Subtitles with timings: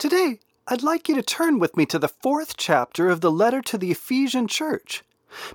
[0.00, 3.60] Today, I'd like you to turn with me to the fourth chapter of the letter
[3.60, 5.04] to the Ephesian church.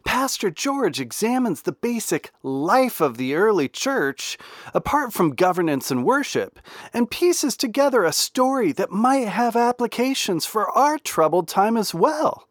[0.03, 4.37] Pastor George examines the basic life of the early church,
[4.71, 6.59] apart from governance and worship,
[6.93, 12.47] and pieces together a story that might have applications for our troubled time as well.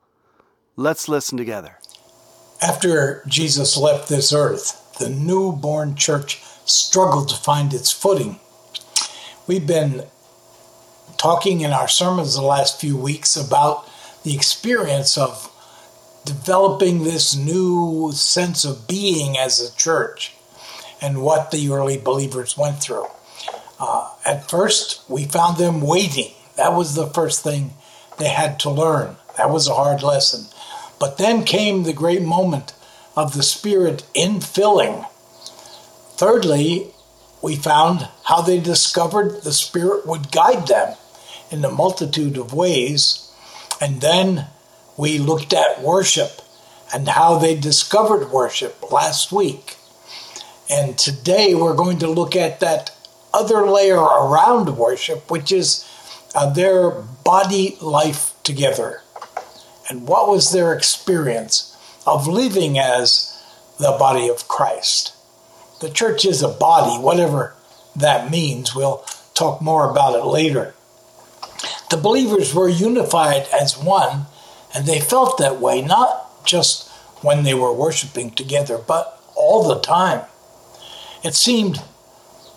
[0.75, 1.79] Let's listen together.
[2.61, 8.41] After Jesus left this earth, the newborn church struggled to find its footing.
[9.47, 10.07] We've been
[11.25, 13.89] talking in our sermons the last few weeks about
[14.25, 15.51] the experience of
[16.27, 20.35] developing this new sense of being as a church
[21.01, 23.07] and what the early believers went through.
[23.81, 26.31] Uh, at first, we found them waiting.
[26.59, 27.71] That was the first thing
[28.19, 29.17] they had to learn.
[29.39, 30.49] That was a hard lesson.
[31.01, 32.75] But then came the great moment
[33.17, 35.09] of the Spirit infilling.
[36.19, 36.89] Thirdly,
[37.41, 40.97] we found how they discovered the Spirit would guide them
[41.55, 43.31] in a multitude of ways.
[43.81, 44.47] And then
[44.97, 46.43] we looked at worship
[46.93, 49.77] and how they discovered worship last week.
[50.69, 52.91] And today we're going to look at that
[53.33, 55.89] other layer around worship, which is
[56.35, 59.03] uh, their body life together.
[59.89, 63.31] And what was their experience of living as
[63.79, 65.13] the body of Christ?
[65.81, 67.55] The church is a body, whatever
[67.95, 68.75] that means.
[68.75, 70.74] We'll talk more about it later.
[71.95, 74.27] The believers were unified as one,
[74.75, 76.91] and they felt that way not just
[77.23, 80.23] when they were worshiping together, but all the time.
[81.23, 81.81] It seemed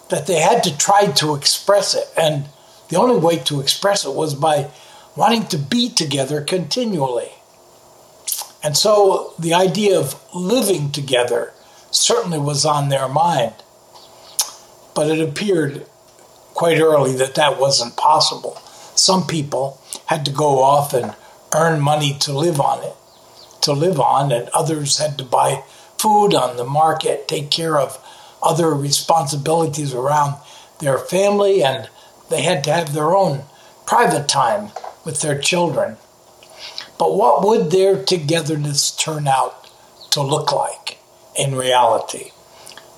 [0.10, 2.46] that they had to try to express it, and
[2.90, 4.72] the only way to express it was by
[5.16, 7.30] wanting to be together continually.
[8.64, 11.54] And so the idea of living together
[11.92, 13.54] certainly was on their mind.
[14.96, 15.86] But it appeared
[16.56, 18.60] quite early that that wasn't possible.
[18.98, 21.16] Some people had to go off and
[21.54, 22.96] earn money to live on it,
[23.62, 25.64] to live on, and others had to buy
[25.98, 28.04] food on the market, take care of
[28.42, 30.36] other responsibilities around
[30.80, 31.90] their family, and
[32.30, 33.44] they had to have their own
[33.86, 34.72] private time
[35.06, 35.98] with their children.
[37.00, 39.70] But what would their togetherness turn out
[40.12, 41.00] to look like
[41.38, 42.32] in reality?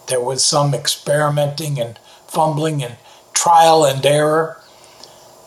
[0.07, 2.95] There was some experimenting and fumbling and
[3.33, 4.58] trial and error.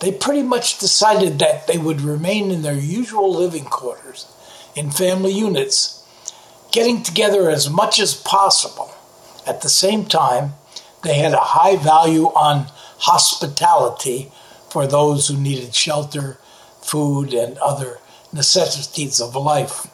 [0.03, 4.27] They pretty much decided that they would remain in their usual living quarters,
[4.75, 6.03] in family units,
[6.73, 8.93] getting together as much as possible.
[9.47, 10.55] At the same time,
[11.03, 12.65] they had a high value on
[12.97, 14.29] hospitality
[14.69, 16.37] for those who needed shelter,
[16.81, 17.99] food, and other
[18.33, 19.87] necessities of life.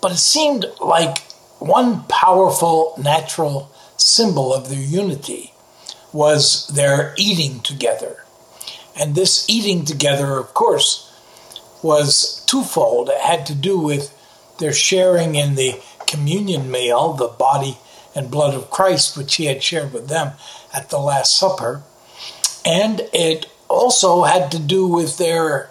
[0.00, 1.18] But it seemed like
[1.60, 5.54] one powerful natural symbol of their unity
[6.12, 8.18] was their eating together.
[8.98, 11.08] And this eating together, of course,
[11.82, 13.08] was twofold.
[13.08, 14.14] It had to do with
[14.58, 17.78] their sharing in the communion meal, the body
[18.14, 20.32] and blood of Christ, which he had shared with them
[20.74, 21.82] at the Last Supper.
[22.64, 25.70] And it also had to do with their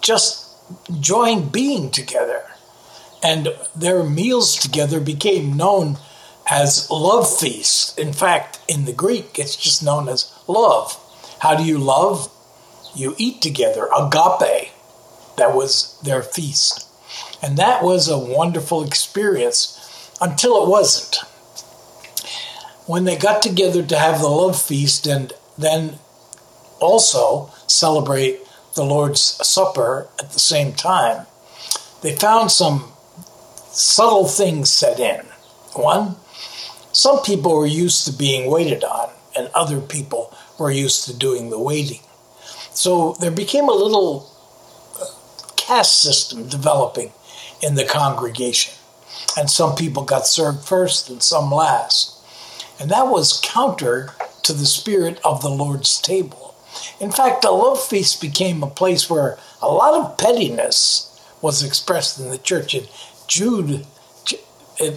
[0.00, 0.56] just
[0.88, 2.42] enjoying being together.
[3.22, 5.98] And their meals together became known
[6.50, 7.96] as love feasts.
[7.96, 10.96] In fact, in the Greek, it's just known as love.
[11.40, 12.30] How do you love?
[12.98, 14.72] You eat together, agape.
[15.36, 16.84] That was their feast.
[17.40, 21.18] And that was a wonderful experience until it wasn't.
[22.86, 26.00] When they got together to have the love feast and then
[26.80, 28.40] also celebrate
[28.74, 31.26] the Lord's Supper at the same time,
[32.02, 32.90] they found some
[33.70, 35.24] subtle things set in.
[35.74, 36.16] One,
[36.90, 41.50] some people were used to being waited on, and other people were used to doing
[41.50, 42.00] the waiting.
[42.78, 44.30] So there became a little
[45.00, 45.06] uh,
[45.56, 47.10] caste system developing
[47.60, 48.72] in the congregation.
[49.36, 52.16] And some people got served first and some last.
[52.78, 54.10] And that was counter
[54.44, 56.54] to the spirit of the Lord's table.
[57.00, 62.20] In fact, the love feast became a place where a lot of pettiness was expressed
[62.20, 62.74] in the church.
[62.74, 62.88] And
[63.26, 63.86] Jude,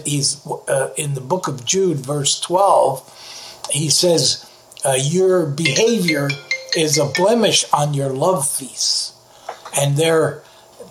[0.04, 4.48] he's uh, in the book of Jude, verse 12, he says,
[4.84, 6.28] uh, Your behavior
[6.76, 9.14] is a blemish on your love feasts.
[9.78, 10.42] And their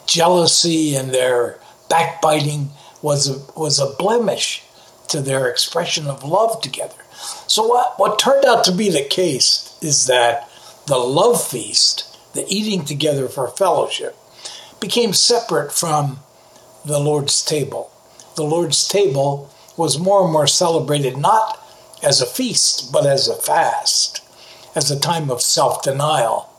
[0.06, 2.70] jealousy and their backbiting
[3.02, 4.64] was a, was a blemish
[5.10, 6.96] to their expression of love together.
[7.48, 10.50] So, what, what turned out to be the case is that
[10.88, 14.16] the love feast, the eating together for fellowship,
[14.80, 16.20] became separate from
[16.86, 17.92] the Lord's table.
[18.36, 21.60] The Lord's table was more and more celebrated not
[22.02, 24.22] as a feast, but as a fast,
[24.76, 26.50] as a time of self denial,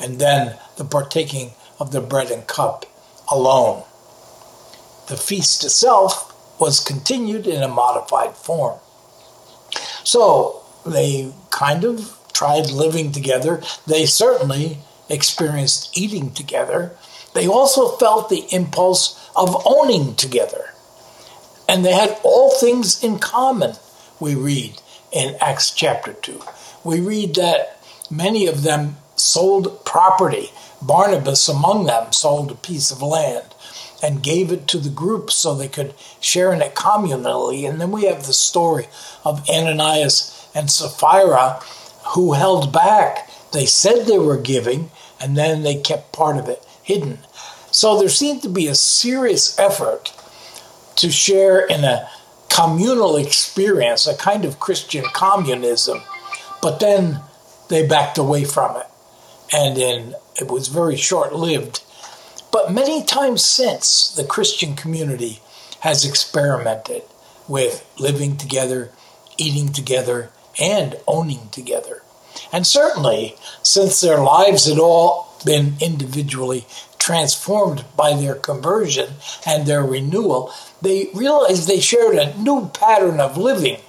[0.00, 2.86] and then the partaking of the bread and cup
[3.30, 3.84] alone.
[5.08, 6.30] The feast itself
[6.60, 8.78] was continued in a modified form.
[10.04, 13.62] So they kind of tried living together.
[13.86, 14.78] They certainly
[15.08, 16.96] experienced eating together.
[17.34, 20.70] They also felt the impulse of owning together.
[21.68, 23.76] And they had all things in common,
[24.20, 24.80] we read
[25.12, 26.40] in Acts chapter 2.
[26.84, 30.50] We read that many of them sold property.
[30.82, 33.54] Barnabas, among them, sold a piece of land
[34.02, 37.68] and gave it to the group so they could share in it communally.
[37.68, 38.86] And then we have the story
[39.24, 41.60] of Ananias and Sapphira
[42.08, 43.30] who held back.
[43.52, 44.90] They said they were giving,
[45.20, 47.20] and then they kept part of it hidden.
[47.70, 50.12] So there seemed to be a serious effort
[50.96, 52.08] to share in a
[52.50, 56.02] communal experience, a kind of Christian communism,
[56.64, 57.20] but then
[57.68, 58.86] they backed away from it.
[59.52, 59.76] And
[60.40, 61.82] it was very short lived.
[62.50, 65.40] But many times since, the Christian community
[65.80, 67.02] has experimented
[67.46, 68.92] with living together,
[69.36, 72.00] eating together, and owning together.
[72.50, 76.64] And certainly, since their lives had all been individually
[76.98, 80.50] transformed by their conversion and their renewal,
[80.80, 83.80] they realized they shared a new pattern of living.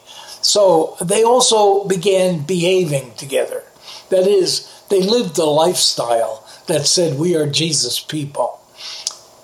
[0.46, 3.64] So they also began behaving together.
[4.10, 8.60] That is, they lived a lifestyle that said, We are Jesus people.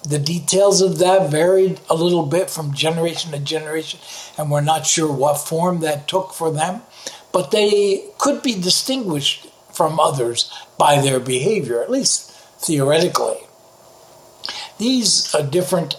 [0.07, 3.99] The details of that varied a little bit from generation to generation,
[4.37, 6.83] and we're not sure what form that took for them,
[7.33, 13.39] but they could be distinguished from others by their behavior, at least theoretically.
[14.77, 15.95] These are different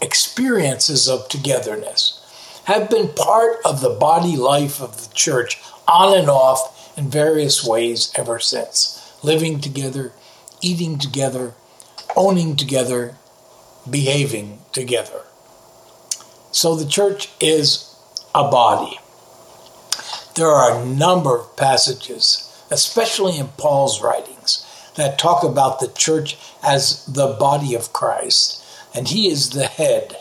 [0.00, 2.21] experiences of togetherness
[2.64, 7.64] have been part of the body life of the church on and off in various
[7.64, 8.98] ways ever since.
[9.22, 10.12] Living together,
[10.60, 11.54] eating together,
[12.16, 13.16] owning together,
[13.88, 15.22] behaving together.
[16.50, 17.94] So the church is
[18.34, 18.98] a body.
[20.34, 24.66] There are a number of passages, especially in Paul's writings,
[24.96, 30.16] that talk about the church as the body of Christ, and he is the head.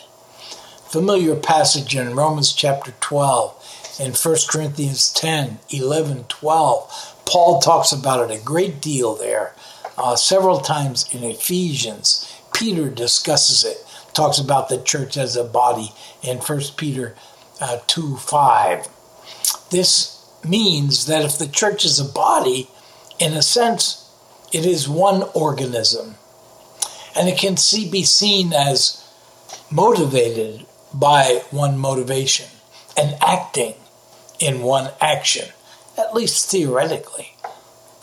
[0.92, 7.24] Familiar passage in Romans chapter 12, in 1 Corinthians 10, 11, 12.
[7.26, 9.56] Paul talks about it a great deal there,
[9.98, 12.38] uh, several times in Ephesians.
[12.54, 13.78] Peter discusses it,
[14.14, 17.16] talks about the church as a body in 1 Peter
[17.62, 18.90] uh, 2 5.
[19.70, 22.70] This means that if the church is a body,
[23.18, 24.12] in a sense,
[24.52, 26.16] it is one organism.
[27.16, 29.08] And it can see, be seen as
[29.72, 32.48] motivated by one motivation
[32.98, 33.76] and acting
[34.40, 35.50] in one action,
[35.98, 37.36] at least theoretically.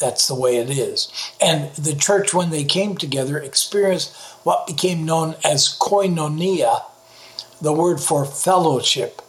[0.00, 1.12] That's the way it is.
[1.40, 4.14] And the church, when they came together, experienced
[4.44, 6.85] what became known as koinonia.
[7.61, 9.20] The word for fellowship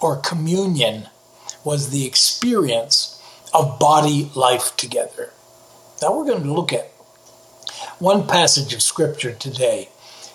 [0.00, 1.08] or communion
[1.64, 3.14] was the experience
[3.54, 5.30] of body life together.
[6.02, 6.92] Now we're going to look at
[7.98, 9.88] one passage of scripture today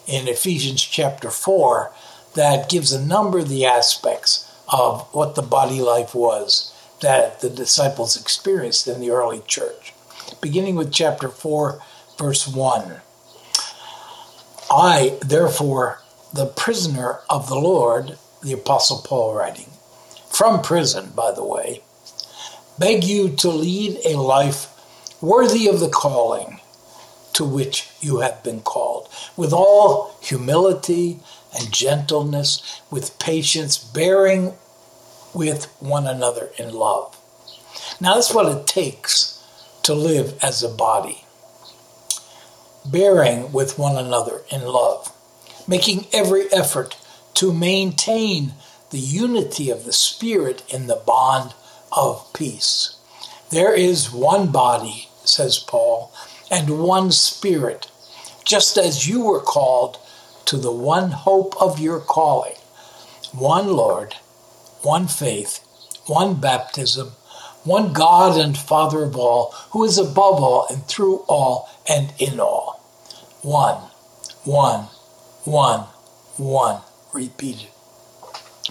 [0.07, 1.91] in Ephesians chapter 4
[2.35, 7.50] that gives a number of the aspects of what the body life was that the
[7.50, 9.94] disciples experienced in the early church.
[10.41, 11.81] Beginning with chapter 4,
[12.18, 13.01] verse 1.
[14.72, 16.01] I, therefore,
[16.34, 19.69] the prisoner of the Lord, the Apostle Paul writing,
[20.29, 21.84] from prison, by the way,
[22.79, 24.67] beg you to lead a life
[25.22, 26.60] worthy of the calling
[27.34, 31.20] to which you have been called, with all humility
[31.58, 34.54] and gentleness, with patience, bearing
[35.34, 37.18] with one another in love.
[38.00, 39.44] Now, that's what it takes
[39.84, 41.25] to live as a body.
[42.86, 45.12] Bearing with one another in love,
[45.68, 46.98] making every effort
[47.36, 48.54] to maintain
[48.92, 51.54] the unity of the Spirit in the bond
[51.92, 52.98] of peace.
[53.50, 56.12] There is one body says Paul,
[56.53, 57.89] and one Spirit,
[58.45, 59.98] just as you were called
[60.45, 62.53] to the one hope of your calling
[63.31, 64.13] one Lord,
[64.83, 65.60] one faith,
[66.05, 67.13] one baptism,
[67.63, 72.39] one God and Father of all, who is above all and through all and in
[72.39, 72.79] all.
[73.41, 73.89] One,
[74.43, 74.89] one,
[75.45, 75.88] one,
[76.38, 76.81] one,
[77.12, 77.69] repeated.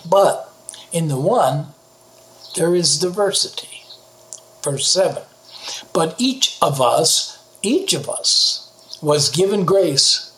[0.09, 0.49] But
[0.93, 1.69] in the one,
[2.55, 3.83] there is diversity.
[4.63, 5.25] Verse 7
[5.93, 10.33] but each of us, each of us, was given grace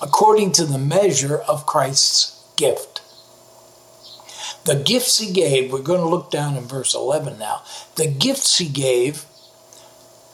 [0.00, 3.02] according to the measure of Christ's gift.
[4.64, 7.62] The gifts he gave, we're going to look down in verse 11 now.
[7.94, 9.24] The gifts he gave,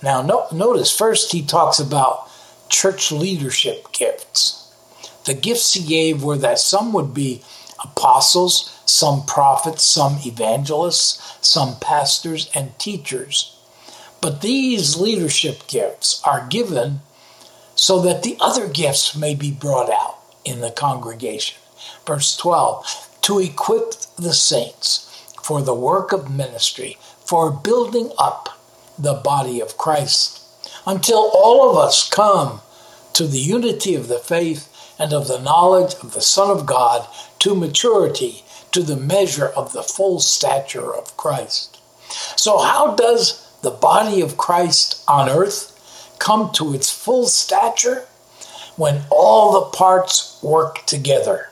[0.03, 2.29] Now, no, notice first he talks about
[2.69, 4.59] church leadership gifts.
[5.27, 7.43] The gifts he gave were that some would be
[7.85, 13.52] apostles, some prophets, some evangelists, some pastors, and teachers.
[14.23, 17.01] But these leadership gifts are given
[17.75, 21.59] so that the other gifts may be brought out in the congregation.
[22.07, 25.09] Verse 12 to equip the saints
[25.43, 28.49] for the work of ministry, for building up
[28.99, 30.41] the body of Christ,
[30.87, 32.61] until all of us come
[33.15, 37.09] to the unity of the faith and of the knowledge of the Son of God,
[37.41, 41.79] to maturity, to the measure of the full stature of Christ.
[42.37, 48.07] So, how does the body of Christ on earth come to its full stature?
[48.77, 51.51] When all the parts work together,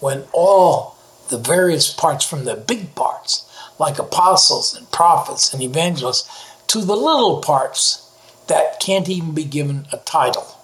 [0.00, 0.96] when all
[1.28, 6.28] the various parts, from the big parts, like apostles and prophets and evangelists,
[6.68, 8.10] to the little parts
[8.46, 10.58] that can't even be given a title.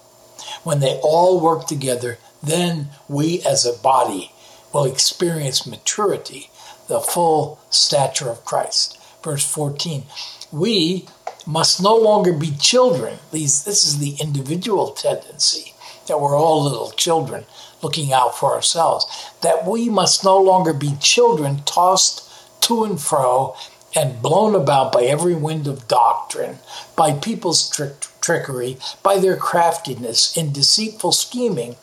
[0.63, 4.31] When they all work together, then we as a body
[4.73, 6.49] will experience maturity,
[6.87, 8.97] the full stature of Christ.
[9.23, 10.03] Verse 14
[10.51, 11.07] We
[11.45, 13.19] must no longer be children.
[13.31, 15.73] These, this is the individual tendency
[16.07, 17.45] that we're all little children
[17.81, 19.05] looking out for ourselves.
[19.41, 22.27] That we must no longer be children tossed
[22.63, 23.55] to and fro
[23.95, 26.59] and blown about by every wind of doctrine,
[26.95, 31.75] by people's trick, trickery, by their craftiness in deceitful scheming.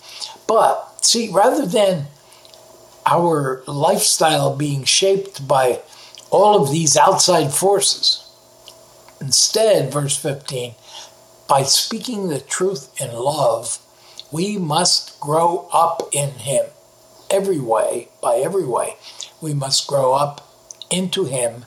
[0.47, 2.07] But see, rather than
[3.05, 5.81] our lifestyle being shaped by
[6.31, 8.28] all of these outside forces,
[9.21, 10.75] instead, verse 15,
[11.49, 13.79] by speaking the truth in love,
[14.31, 16.67] we must grow up in Him.
[17.31, 18.97] Every way, by every way,
[19.41, 20.47] we must grow up
[20.91, 21.67] into Him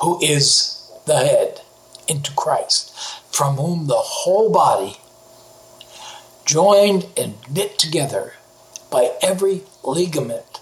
[0.00, 1.60] who is the head,
[2.08, 2.92] into Christ,
[3.32, 4.96] from whom the whole body,
[6.44, 8.34] joined and knit together
[8.90, 10.60] by every ligament.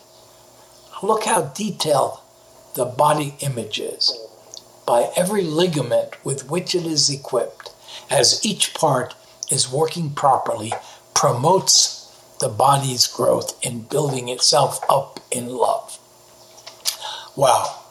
[1.03, 2.21] Look how detailed
[2.75, 4.13] the body image is.
[4.89, 7.75] By every ligament with which it is equipped,
[8.09, 9.15] as each part
[9.51, 10.73] is working properly,
[11.15, 15.99] promotes the body's growth in building itself up in love.
[17.37, 17.85] Wow.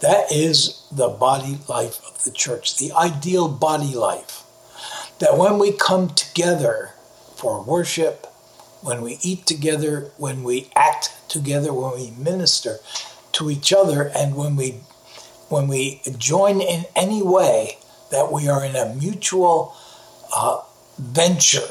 [0.00, 4.42] That is the body life of the church, the ideal body life.
[5.20, 6.90] That when we come together
[7.36, 8.26] for worship,
[8.82, 12.78] when we eat together, when we act together, when we minister
[13.34, 14.80] to each other, and when we
[15.48, 17.78] when we join in any way,
[18.10, 19.74] that we are in a mutual
[20.34, 20.60] uh,
[20.98, 21.68] venture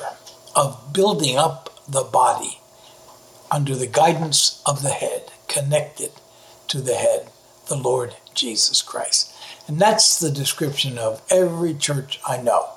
[0.56, 2.60] of building up the body
[3.52, 6.12] under the guidance of the head, connected
[6.68, 7.30] to the head
[7.68, 9.34] the Lord Jesus Christ.
[9.68, 12.70] And that's the description of every church I know.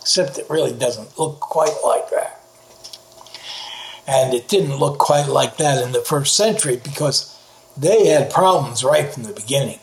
[0.00, 2.40] Except it really doesn't look quite like that.
[4.06, 7.36] And it didn't look quite like that in the first century because
[7.76, 9.78] they had problems right from the beginning.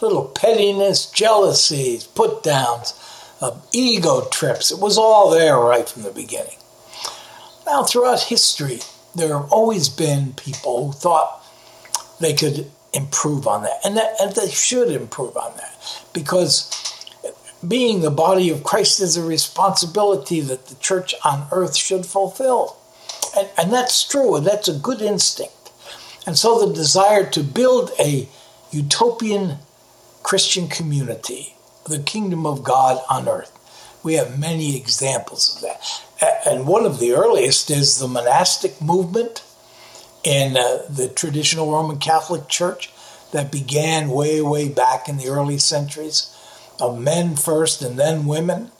[0.00, 2.94] Little pettiness, jealousies, put downs,
[3.40, 4.70] uh, ego trips.
[4.70, 6.56] It was all there right from the beginning.
[7.66, 8.80] Now, throughout history,
[9.14, 11.44] there have always been people who thought
[12.20, 13.80] they could improve on that.
[13.84, 16.70] And, that, and they should improve on that because
[17.66, 22.76] being the body of Christ is a responsibility that the church on earth should fulfill.
[23.36, 25.52] And, and that's true, and that's a good instinct.
[26.28, 28.28] And so the desire to build a
[28.70, 29.56] utopian
[30.22, 31.54] Christian community,
[31.88, 33.58] the kingdom of God on earth.
[34.02, 36.46] We have many examples of that.
[36.46, 39.42] And one of the earliest is the monastic movement
[40.22, 42.92] in uh, the traditional Roman Catholic Church
[43.32, 46.30] that began way, way back in the early centuries
[46.78, 48.70] of men first and then women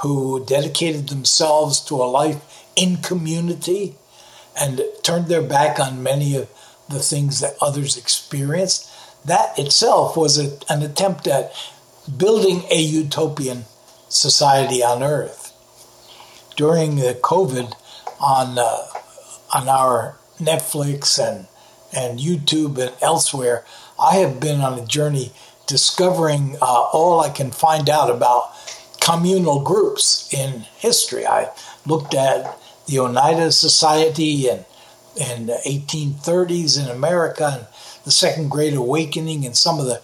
[0.00, 3.94] who dedicated themselves to a life in community
[4.60, 6.50] and turned their back on many of
[6.92, 8.88] the things that others experienced.
[9.24, 11.52] That itself was a, an attempt at
[12.16, 13.64] building a utopian
[14.08, 15.52] society on earth.
[16.56, 17.74] During the COVID
[18.20, 18.86] on, uh,
[19.54, 21.46] on our Netflix and
[21.94, 23.64] and YouTube and elsewhere,
[24.00, 25.32] I have been on a journey
[25.66, 28.50] discovering uh, all I can find out about
[29.00, 31.26] communal groups in history.
[31.26, 31.50] I
[31.86, 34.64] looked at the Oneida Society and
[35.16, 37.66] in the 1830s in America and
[38.04, 40.00] the Second Great Awakening and some of the,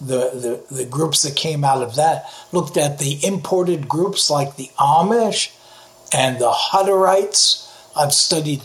[0.00, 2.24] the, the, the groups that came out of that.
[2.52, 5.52] Looked at the imported groups like the Amish
[6.12, 7.68] and the Hutterites.
[7.96, 8.62] I've studied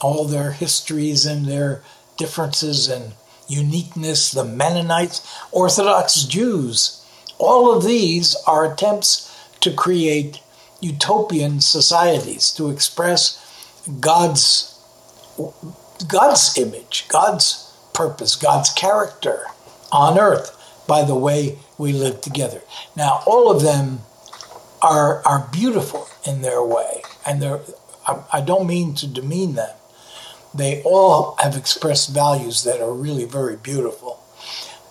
[0.00, 1.82] all their histories and their
[2.16, 3.12] differences and
[3.48, 5.20] uniqueness, the Mennonites,
[5.50, 7.04] Orthodox Jews,
[7.38, 9.28] All of these are attempts
[9.60, 10.40] to create
[10.80, 13.38] utopian societies, to express
[14.00, 14.71] God's
[16.08, 19.46] God's image, God's purpose, God's character
[19.90, 22.62] on earth by the way we live together.
[22.96, 24.00] Now, all of them
[24.80, 27.60] are are beautiful in their way, and they're.
[28.06, 29.76] I, I don't mean to demean them.
[30.54, 34.20] They all have expressed values that are really very beautiful.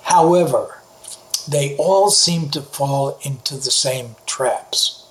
[0.03, 0.81] However,
[1.47, 5.05] they all seem to fall into the same traps.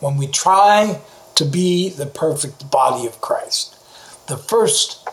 [0.00, 1.00] When we try
[1.36, 3.75] to be the perfect body of Christ,
[4.28, 5.06] the first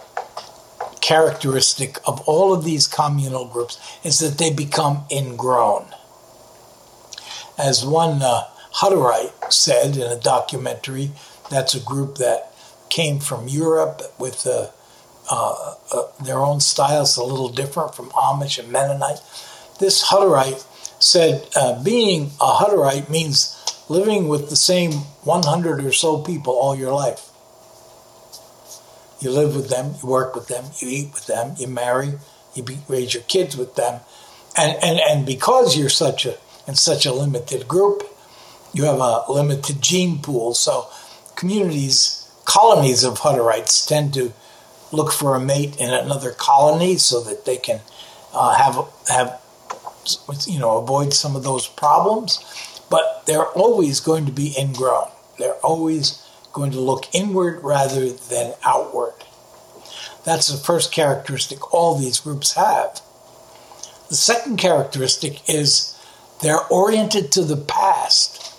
[1.01, 5.85] characteristic of all of these communal groups is that they become ingrown.
[7.57, 8.43] As one uh,
[8.75, 11.11] Hutterite said in a documentary,
[11.51, 12.53] that's a group that
[12.89, 14.67] came from Europe with uh,
[15.29, 19.19] uh, uh, their own styles a little different from Amish and Mennonite.
[19.79, 20.65] This Hutterite
[21.01, 24.91] said uh, being a Hutterite means living with the same
[25.23, 27.32] 100 or so people all your life.
[29.23, 32.13] You live with them, you work with them, you eat with them, you marry,
[32.53, 34.01] you be, raise your kids with them.
[34.57, 36.37] And, and, and because you're such a
[36.67, 38.03] in such a limited group,
[38.73, 40.53] you have a limited gene pool.
[40.53, 40.87] So
[41.35, 44.33] communities, colonies of Hutterites tend to
[44.91, 47.81] look for a mate in another colony so that they can
[48.33, 49.41] uh, have have
[50.45, 52.39] you know avoid some of those problems.
[52.89, 55.09] But they're always going to be ingrown.
[55.39, 56.22] They're always
[56.53, 59.13] going to look inward rather than outward.
[60.23, 63.01] That's the first characteristic all these groups have.
[64.09, 65.99] The second characteristic is
[66.41, 68.53] they're oriented to the past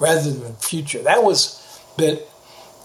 [0.00, 1.02] rather than future.
[1.02, 2.28] That was a bit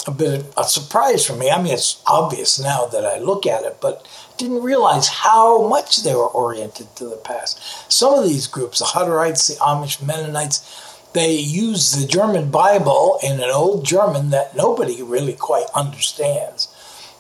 [0.07, 1.49] a bit of a surprise for me.
[1.49, 4.07] I mean, it's obvious now that I look at it, but
[4.37, 7.91] didn't realize how much they were oriented to the past.
[7.91, 13.39] Some of these groups, the Hutterites, the Amish Mennonites, they use the German Bible in
[13.39, 16.67] an old German that nobody really quite understands.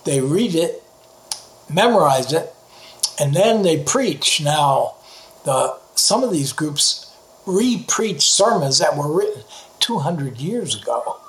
[0.05, 0.83] They read it,
[1.69, 2.53] memorize it,
[3.19, 4.41] and then they preach.
[4.41, 4.95] Now,
[5.43, 7.13] the some of these groups
[7.45, 9.43] re-preach sermons that were written
[9.79, 11.19] 200 years ago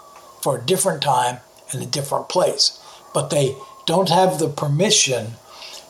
[0.42, 1.38] for a different time
[1.72, 2.78] and a different place.
[3.12, 5.32] But they don't have the permission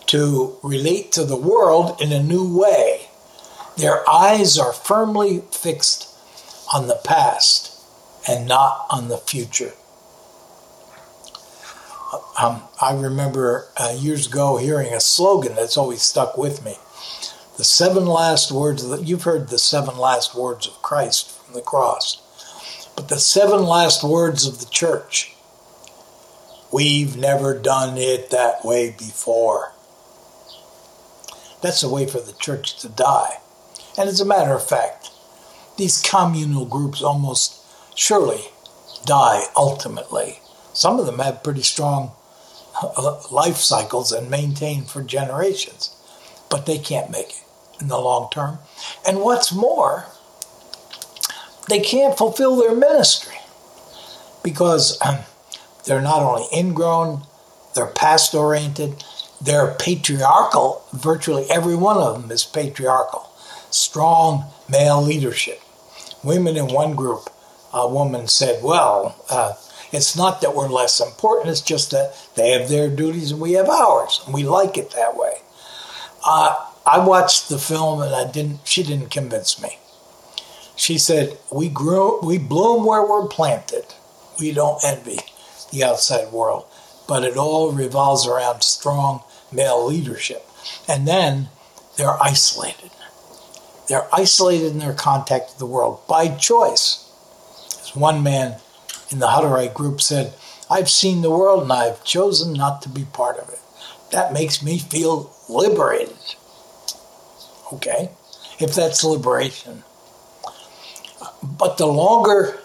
[0.07, 3.09] to relate to the world in a new way.
[3.77, 6.10] Their eyes are firmly fixed
[6.73, 7.73] on the past
[8.29, 9.73] and not on the future.
[12.41, 16.77] Um, I remember uh, years ago hearing a slogan that's always stuck with me.
[17.57, 21.61] The seven last words, the, you've heard the seven last words of Christ from the
[21.61, 22.23] cross.
[22.97, 25.35] But the seven last words of the church
[26.73, 29.73] we've never done it that way before.
[31.63, 33.39] That's a way for the church to die.
[33.99, 35.11] And as a matter of fact,
[35.81, 37.57] these communal groups almost
[37.97, 38.43] surely
[39.07, 40.39] die ultimately.
[40.75, 42.13] Some of them have pretty strong
[42.83, 45.97] uh, life cycles and maintain for generations,
[46.51, 47.43] but they can't make it
[47.81, 48.59] in the long term.
[49.09, 50.07] And what's more,
[51.69, 53.37] they can't fulfill their ministry
[54.45, 55.21] because um,
[55.87, 57.23] they're not only ingrown,
[57.75, 59.03] they're past oriented,
[59.41, 60.85] they're patriarchal.
[60.93, 63.31] Virtually every one of them is patriarchal.
[63.71, 65.61] Strong male leadership.
[66.23, 67.31] Women in one group,
[67.73, 69.55] a woman said, Well, uh,
[69.93, 73.53] it's not that we're less important, it's just that they have their duties and we
[73.53, 74.21] have ours.
[74.25, 75.39] And we like it that way.
[76.25, 79.79] Uh, I watched the film and I didn't, she didn't convince me.
[80.77, 83.85] She said, "We grow, we bloom where we're planted.
[84.39, 85.19] We don't envy
[85.71, 86.65] the outside world,
[87.07, 90.47] but it all revolves around strong male leadership.
[90.89, 91.49] And then
[91.97, 92.91] they're isolated.
[93.91, 97.11] They're isolated in their contact with the world by choice.
[97.83, 98.61] As one man
[99.11, 100.33] in the Hutterite group said,
[100.71, 103.59] I've seen the world and I've chosen not to be part of it.
[104.13, 106.37] That makes me feel liberated.
[107.73, 108.11] Okay?
[108.61, 109.83] If that's liberation.
[111.43, 112.61] But the longer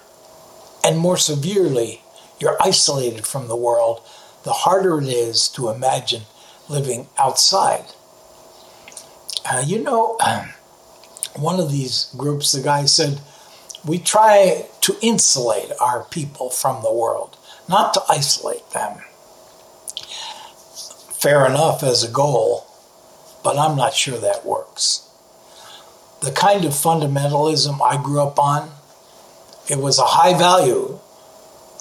[0.84, 2.04] and more severely
[2.40, 4.04] you're isolated from the world,
[4.44, 6.22] the harder it is to imagine
[6.70, 7.86] living outside.
[9.44, 10.20] Uh, you know,
[11.38, 13.20] one of these groups, the guy said,
[13.86, 17.38] we try to insulate our people from the world,
[17.70, 19.00] not to isolate them.
[21.14, 22.66] Fair enough as a goal,
[23.44, 25.06] but I'm not sure that works
[26.26, 28.72] the kind of fundamentalism I grew up on,
[29.70, 31.00] it was a high value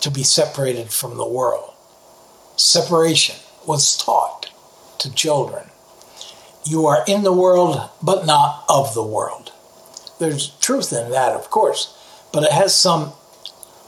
[0.02, 1.72] to be separated from the world.
[2.56, 3.36] Separation
[3.66, 4.50] was taught
[4.98, 5.70] to children.
[6.66, 9.43] You are in the world, but not of the world.
[10.18, 11.96] There's truth in that, of course,
[12.32, 13.12] but it has some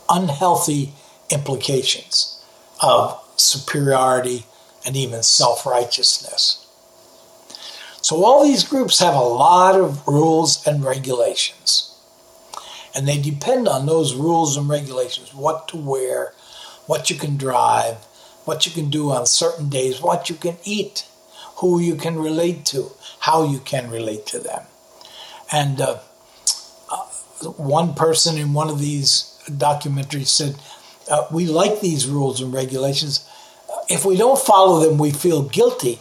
[0.09, 0.93] unhealthy
[1.31, 2.43] implications
[2.83, 4.47] of superiority
[4.85, 6.63] and even self righteousness.
[8.01, 11.93] So, all these groups have a lot of rules and regulations.
[12.95, 16.33] And they depend on those rules and regulations what to wear,
[16.87, 17.97] what you can drive,
[18.47, 21.07] what you can do on certain days, what you can eat,
[21.57, 24.63] who you can relate to, how you can relate to them.
[25.53, 25.99] And uh,
[27.45, 30.57] one person in one of these documentaries said,
[31.11, 33.29] uh, We like these rules and regulations.
[33.89, 36.01] If we don't follow them, we feel guilty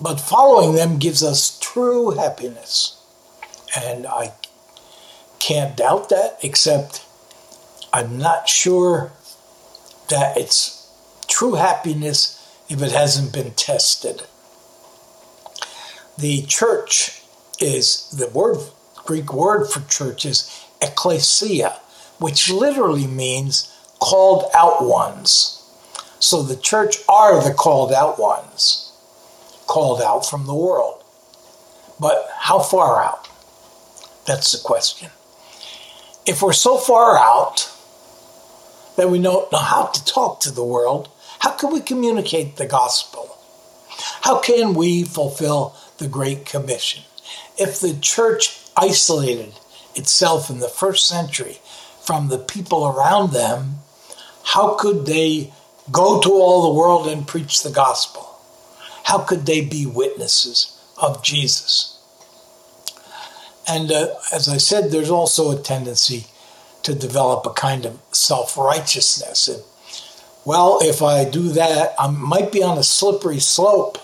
[0.00, 2.96] but following them gives us true happiness.
[3.76, 4.32] And I
[5.38, 7.04] can't doubt that, except
[7.92, 9.12] I'm not sure
[10.08, 10.88] that it's
[11.26, 12.34] true happiness
[12.68, 14.22] if it hasn't been tested.
[16.16, 17.22] The church
[17.60, 18.58] is the word
[19.08, 21.80] Greek word for church is ecclesia,
[22.18, 25.64] which literally means called out ones.
[26.18, 28.92] So the church are the called out ones
[29.66, 31.02] called out from the world.
[31.98, 33.26] But how far out?
[34.26, 35.08] That's the question.
[36.26, 37.72] If we're so far out
[38.98, 42.66] that we don't know how to talk to the world, how can we communicate the
[42.66, 43.38] gospel?
[44.20, 47.04] How can we fulfill the Great Commission?
[47.56, 49.54] If the church isolated
[49.94, 51.58] itself in the first century
[52.02, 53.80] from the people around them,
[54.44, 55.52] how could they
[55.92, 58.28] go to all the world and preach the gospel?
[59.08, 61.98] how could they be witnesses of Jesus?
[63.66, 66.26] And uh, as I said, there's also a tendency
[66.82, 69.48] to develop a kind of self righteousness.
[70.44, 73.96] Well, if I do that, I might be on a slippery slope.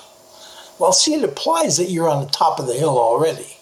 [0.78, 3.53] Well, see, it implies that you're on the top of the hill already.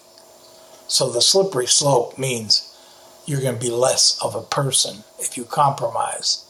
[0.87, 2.69] So the slippery slope means
[3.25, 6.45] you're going to be less of a person if you compromise.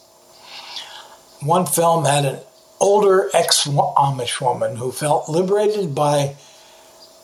[1.40, 2.40] One film had an
[2.80, 6.36] older ex Amish woman who felt liberated by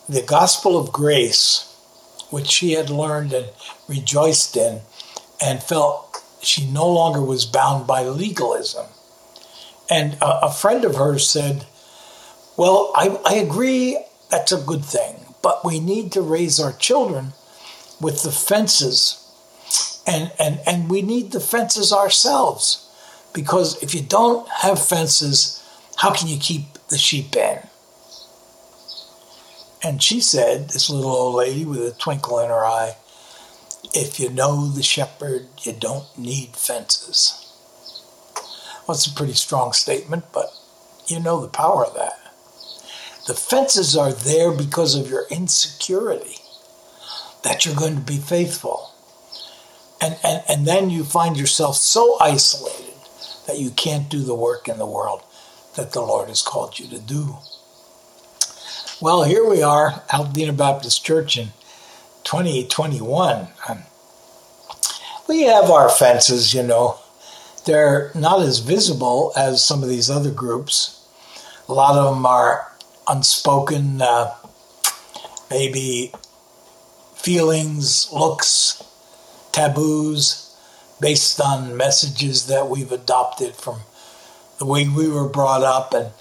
[0.07, 1.73] the gospel of grace,
[2.29, 3.47] which she had learned and
[3.87, 4.81] rejoiced in,
[5.41, 8.87] and felt she no longer was bound by legalism.
[9.89, 11.65] And a, a friend of hers said,
[12.57, 17.33] Well, I, I agree that's a good thing, but we need to raise our children
[17.99, 19.17] with the fences.
[20.07, 22.87] And, and, and we need the fences ourselves
[23.33, 25.63] because if you don't have fences,
[25.97, 27.59] how can you keep the sheep in?
[29.83, 32.95] And she said, this little old lady with a twinkle in her eye,
[33.93, 37.37] if you know the shepherd, you don't need fences.
[38.87, 40.51] Well, it's a pretty strong statement, but
[41.07, 42.20] you know the power of that.
[43.27, 46.37] The fences are there because of your insecurity
[47.43, 48.91] that you're going to be faithful.
[50.01, 52.95] And, and, and then you find yourself so isolated
[53.47, 55.21] that you can't do the work in the world
[55.75, 57.37] that the Lord has called you to do.
[58.99, 61.47] Well, here we are, Altadena Baptist Church in
[62.23, 63.47] 2021.
[63.67, 63.79] Um,
[65.27, 66.99] we have our fences, you know.
[67.65, 71.05] They're not as visible as some of these other groups.
[71.69, 72.70] A lot of them are
[73.11, 74.33] unspoken, uh,
[75.49, 76.13] maybe
[77.15, 78.83] feelings, looks,
[79.51, 80.55] taboos
[81.01, 83.81] based on messages that we've adopted from
[84.59, 85.93] the way we were brought up.
[85.93, 86.11] And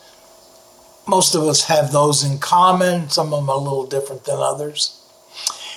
[1.07, 4.97] most of us have those in common, some of them a little different than others.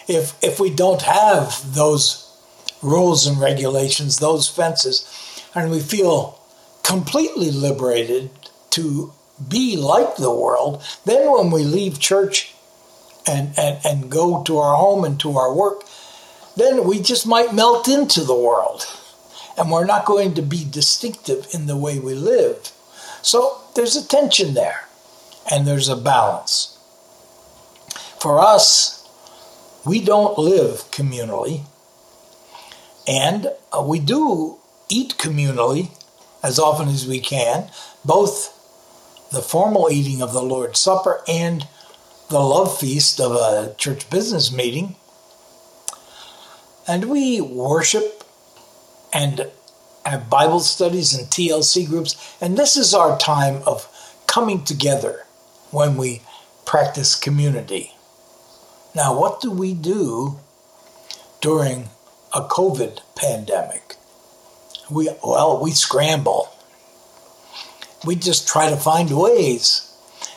[0.08, 2.20] If, if we don't have those
[2.82, 5.06] rules and regulations, those fences,
[5.54, 6.40] and we feel
[6.84, 8.32] completely liberated
[8.72, 9.14] to
[9.50, 12.54] be like the world, then when we leave church
[13.28, 15.84] and, and, and go to our home and to our work,
[16.56, 18.86] then we just might melt into the world.
[19.58, 22.72] And we're not going to be distinctive in the way we live.
[23.22, 24.88] So there's a tension there,
[25.50, 26.78] and there's a balance.
[28.20, 29.08] For us,
[29.86, 31.62] we don't live communally,
[33.08, 34.58] and uh, we do
[34.90, 35.90] eat communally
[36.44, 37.70] as often as we can,
[38.04, 38.53] both
[39.34, 41.68] the formal eating of the Lord's Supper and
[42.30, 44.96] the love feast of a church business meeting
[46.88, 48.24] and we worship
[49.12, 49.50] and
[50.06, 52.36] have Bible studies and TLC groups.
[52.42, 53.88] And this is our time of
[54.28, 55.26] coming together
[55.72, 56.22] when we
[56.66, 57.94] practice community.
[58.96, 60.40] Now, what do we do
[61.42, 61.90] during
[62.34, 63.96] a COVID pandemic?
[64.90, 66.53] We, well, we scramble.
[68.06, 69.90] We just try to find ways.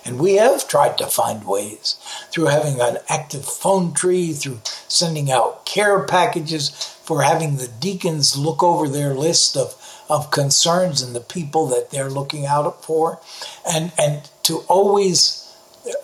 [0.05, 1.97] And we have tried to find ways
[2.31, 6.71] through having an active phone tree, through sending out care packages,
[7.05, 9.75] for having the deacons look over their list of,
[10.09, 13.21] of concerns and the people that they're looking out for,
[13.69, 15.53] and, and to always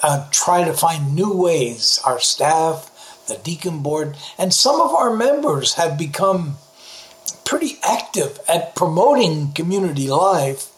[0.03, 2.01] uh, try to find new ways.
[2.05, 2.91] Our staff,
[3.29, 6.57] the deacon board, and some of our members have become
[7.45, 10.72] pretty active at promoting community life,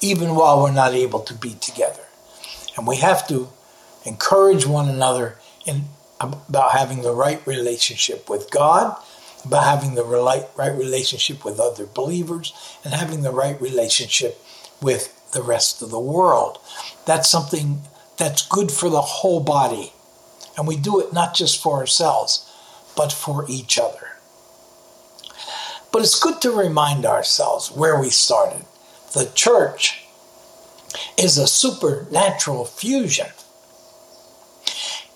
[0.00, 2.02] even while we're not able to be together.
[2.76, 3.48] And we have to
[4.04, 5.84] encourage one another in
[6.20, 8.96] about having the right relationship with God,
[9.44, 12.52] about having the right, right relationship with other believers,
[12.84, 14.42] and having the right relationship
[14.80, 16.58] with the rest of the world.
[17.04, 17.82] That's something
[18.16, 19.92] that's good for the whole body.
[20.56, 22.50] And we do it not just for ourselves,
[22.96, 24.16] but for each other.
[25.92, 28.64] But it's good to remind ourselves where we started.
[29.16, 30.04] The church
[31.16, 33.28] is a supernatural fusion.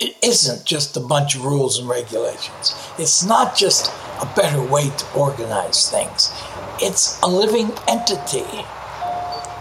[0.00, 2.74] It isn't just a bunch of rules and regulations.
[2.98, 6.32] It's not just a better way to organize things.
[6.80, 8.64] It's a living entity.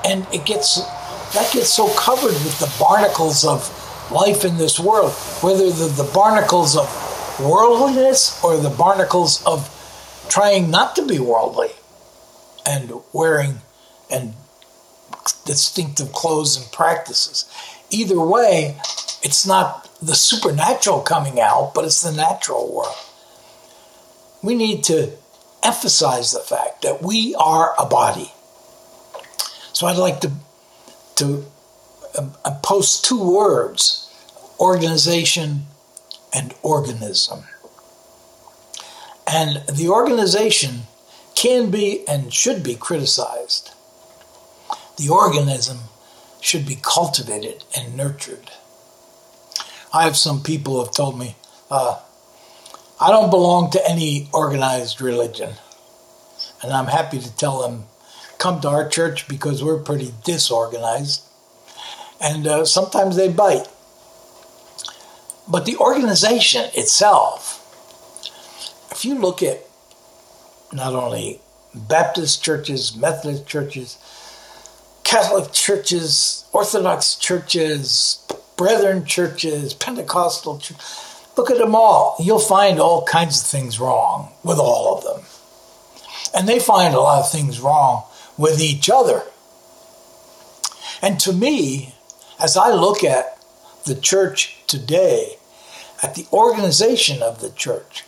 [0.06, 0.86] And it gets
[1.34, 3.68] that gets so covered with the barnacles of
[4.10, 5.12] life in this world,
[5.44, 6.88] whether the, the barnacles of
[7.42, 9.68] worldliness or the barnacles of
[10.30, 11.72] trying not to be worldly
[12.66, 13.60] and wearing
[14.10, 14.34] and
[15.46, 17.50] distinctive clothes and practices.
[17.90, 18.78] Either way,
[19.24, 22.96] it's not the supernatural coming out, but it's the natural world.
[24.42, 25.12] We need to
[25.64, 28.32] emphasize the fact that we are a body.
[29.74, 30.32] So I'd like to
[31.16, 31.46] to
[32.18, 34.10] uh, post two words
[34.60, 35.66] organization
[36.34, 37.44] and organism.
[39.32, 40.82] And the organization
[41.36, 43.72] can be and should be criticized.
[45.00, 45.80] The organism
[46.42, 48.52] should be cultivated and nurtured.
[49.94, 51.36] I have some people who have told me,
[51.72, 52.00] uh,
[53.00, 55.54] I don't belong to any organized religion.
[56.62, 57.86] And I'm happy to tell them,
[58.38, 61.24] come to our church because we're pretty disorganized.
[62.20, 63.68] And uh, sometimes they bite.
[65.48, 67.60] But the organization itself
[69.00, 69.66] if you look at
[70.74, 71.40] not only
[71.74, 73.98] Baptist churches, Methodist churches,
[75.10, 78.24] Catholic churches, Orthodox churches,
[78.56, 82.16] Brethren churches, Pentecostal churches, look at them all.
[82.20, 85.26] You'll find all kinds of things wrong with all of them.
[86.36, 88.04] And they find a lot of things wrong
[88.38, 89.24] with each other.
[91.02, 91.96] And to me,
[92.40, 93.36] as I look at
[93.86, 95.38] the church today,
[96.04, 98.04] at the organization of the church,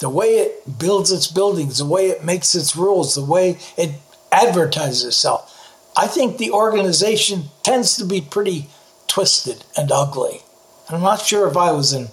[0.00, 3.92] the way it builds its buildings, the way it makes its rules, the way it
[4.30, 5.54] advertises itself.
[5.96, 8.68] I think the organization tends to be pretty
[9.06, 10.42] twisted and ugly.
[10.86, 12.08] And I'm not sure if I was an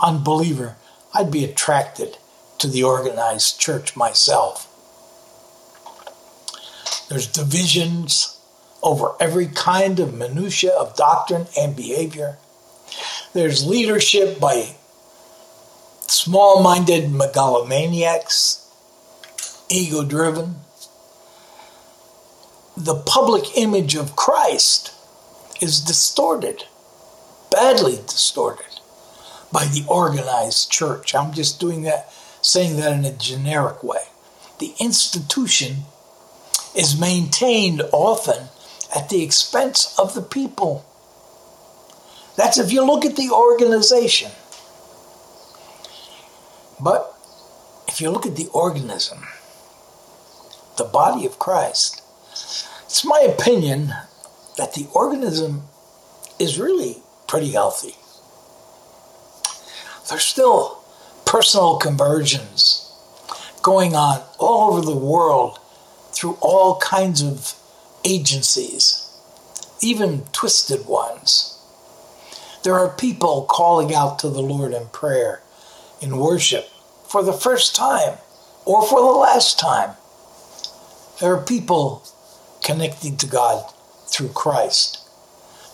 [0.00, 0.76] unbeliever,
[1.14, 2.18] I'd be attracted
[2.58, 4.66] to the organized church myself.
[7.08, 8.38] There's divisions
[8.82, 12.38] over every kind of minutia of doctrine and behavior.
[13.32, 14.74] There's leadership by
[16.06, 18.66] small minded megalomaniacs,
[19.68, 20.56] ego driven.
[22.76, 24.94] The public image of Christ
[25.60, 26.64] is distorted,
[27.50, 28.80] badly distorted
[29.52, 31.14] by the organized church.
[31.14, 34.04] I'm just doing that, saying that in a generic way.
[34.58, 35.84] The institution
[36.74, 38.48] is maintained often
[38.94, 40.84] at the expense of the people.
[42.36, 44.30] That's if you look at the organization.
[46.80, 47.14] But
[47.88, 49.26] if you look at the organism,
[50.78, 51.99] the body of Christ,
[52.84, 53.94] it's my opinion
[54.56, 55.62] that the organism
[56.38, 56.96] is really
[57.28, 57.94] pretty healthy.
[60.08, 60.82] There's still
[61.24, 62.92] personal conversions
[63.62, 65.58] going on all over the world
[66.12, 67.54] through all kinds of
[68.04, 69.08] agencies,
[69.80, 71.56] even twisted ones.
[72.64, 75.42] There are people calling out to the Lord in prayer
[76.00, 76.68] in worship
[77.08, 78.18] for the first time
[78.64, 79.94] or for the last time.
[81.20, 82.02] There are people
[82.70, 83.68] connecting to God
[84.06, 85.00] through Christ.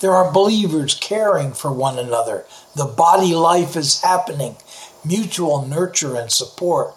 [0.01, 2.47] There are believers caring for one another.
[2.75, 4.57] The body life is happening,
[5.05, 6.95] mutual nurture and support.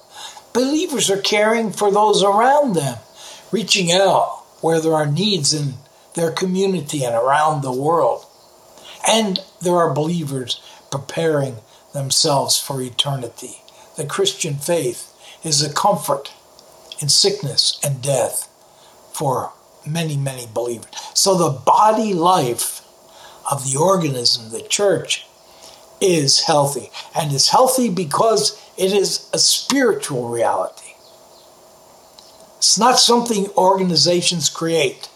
[0.54, 3.00] Believers are caring for those around them,
[3.52, 5.74] reaching out where there are needs in
[6.16, 8.26] their community and around the world.
[9.06, 11.58] And there are believers preparing
[11.94, 13.64] themselves for eternity.
[13.98, 16.34] The Christian faith is a comfort
[17.02, 18.48] in sickness and death
[19.12, 19.52] for
[19.86, 20.92] many, many believers.
[21.14, 22.82] So the body life
[23.50, 25.26] of the organism, the church,
[26.02, 26.90] is healthy.
[27.16, 30.94] And is healthy because it is a spiritual reality.
[32.58, 35.10] It's not something organizations create.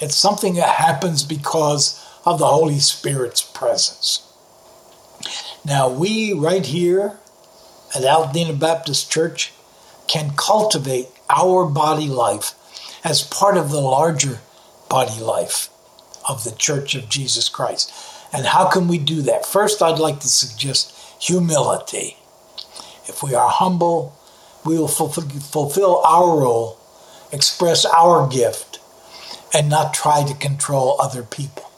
[0.00, 4.22] It's something that happens because of the Holy Spirit's presence.
[5.64, 7.18] Now, we right here
[7.94, 9.52] at Altadena Baptist Church
[10.06, 12.54] can cultivate our body life
[13.04, 14.40] as part of the larger
[14.88, 15.68] body life
[16.28, 17.92] of the Church of Jesus Christ.
[18.32, 19.46] And how can we do that?
[19.46, 22.16] First, I'd like to suggest humility.
[23.06, 24.14] If we are humble,
[24.64, 26.78] we will fulfill our role,
[27.32, 28.80] express our gift,
[29.54, 31.70] and not try to control other people.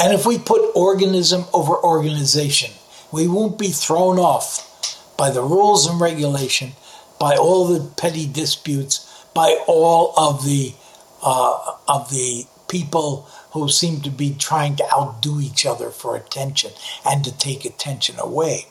[0.00, 2.70] And if we put organism over organization,
[3.10, 6.72] we won't be thrown off by the rules and regulation,
[7.18, 10.74] by all the petty disputes, by all of the
[11.22, 16.70] uh, of the people who seem to be trying to outdo each other for attention
[17.04, 18.66] and to take attention away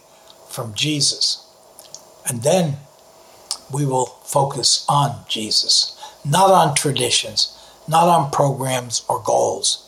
[0.50, 1.46] from Jesus.
[2.28, 2.78] And then
[3.72, 5.96] we will focus on Jesus,
[6.26, 7.56] not on traditions,
[7.88, 9.86] not on programs or goals,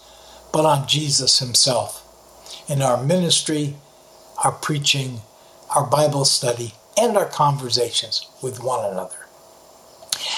[0.52, 2.02] but on Jesus Himself
[2.68, 3.76] in our ministry,
[4.44, 5.22] our preaching,
[5.76, 9.21] our Bible study, and our conversations with one another.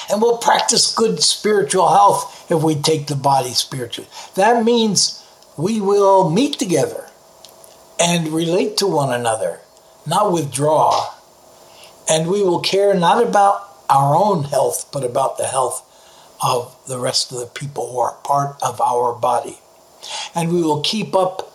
[0.10, 4.10] And we'll practice good spiritual health if we take the body spiritually.
[4.36, 5.24] That means
[5.58, 7.08] we will meet together
[8.00, 9.60] and relate to one another,
[10.06, 11.14] not withdraw.
[12.10, 15.90] And we will care not about our own health, but about the health
[16.44, 19.60] of the rest of the people who are part of our body.
[20.36, 21.54] And we will keep up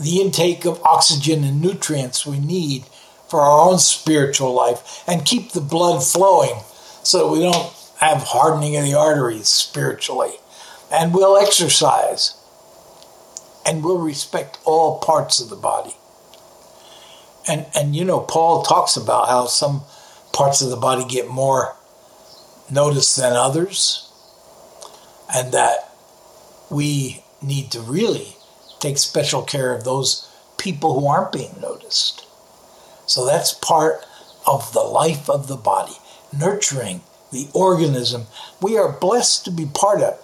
[0.00, 2.84] the intake of oxygen and nutrients we need
[3.28, 6.60] for our own spiritual life and keep the blood flowing
[7.08, 10.32] so we don't have hardening of the arteries spiritually.
[10.92, 12.34] And we'll exercise.
[13.64, 15.96] And we'll respect all parts of the body.
[17.48, 19.84] And, and you know, Paul talks about how some
[20.34, 21.76] parts of the body get more
[22.70, 24.06] notice than others,
[25.34, 25.90] and that
[26.70, 28.36] we need to really
[28.80, 32.26] take special care of those people who aren't being noticed.
[33.06, 34.04] So that's part
[34.46, 35.96] of the life of the body,
[36.36, 38.26] nurturing the organism
[38.60, 40.18] we are blessed to be part of.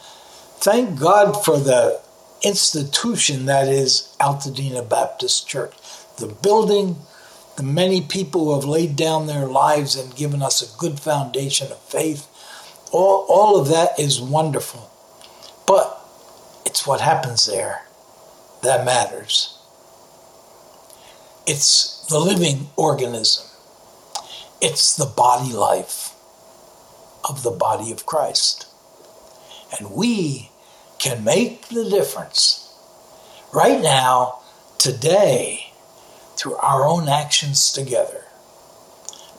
[0.58, 2.00] Thank God for the
[2.42, 5.74] institution that is Altadena Baptist Church.
[6.16, 6.96] The building,
[7.56, 11.70] the many people who have laid down their lives and given us a good foundation
[11.70, 12.28] of faith,
[12.92, 14.90] all, all of that is wonderful.
[15.66, 16.00] But
[16.64, 17.82] it's what happens there
[18.62, 19.58] that matters.
[21.46, 23.46] It's the living organism,
[24.64, 26.14] it's the body life
[27.28, 28.66] of the body of Christ.
[29.78, 30.48] And we
[30.98, 32.74] can make the difference
[33.52, 34.38] right now,
[34.78, 35.74] today,
[36.36, 38.24] through our own actions together.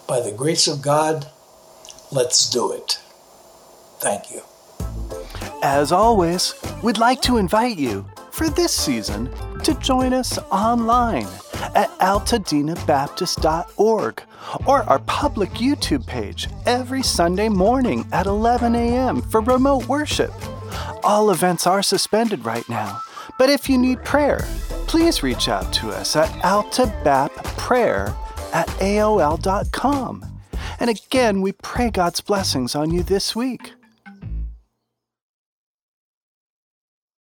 [0.08, 1.26] By the grace of God,
[2.12, 3.00] let's do it.
[3.98, 4.44] Thank you.
[5.64, 9.32] As always, we'd like to invite you for this season
[9.64, 11.26] to join us online
[11.74, 14.24] at altadenabaptist.org
[14.66, 19.22] or our public YouTube page every Sunday morning at 11 a.m.
[19.22, 20.34] for remote worship.
[21.04, 23.02] All events are suspended right now,
[23.38, 24.46] but if you need prayer,
[24.88, 28.16] please reach out to us at altabapprayer
[28.54, 30.26] at aol.com.
[30.80, 33.74] And again, we pray God's blessings on you this week.